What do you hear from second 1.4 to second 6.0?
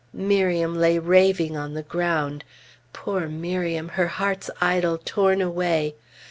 on the ground. Poor Miriam! her heart's idol torn away.